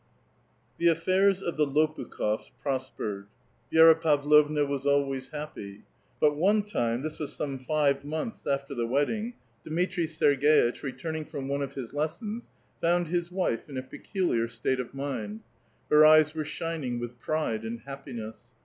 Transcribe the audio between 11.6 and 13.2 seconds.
of his lessons, found